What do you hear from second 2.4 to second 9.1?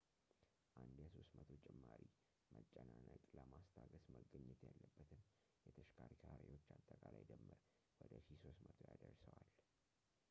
መጨናነቅ ለማስታገስ መገኘት ያለበትን የተሸከርካሪዎች አጠቃላይ ድምር ወደ 1,300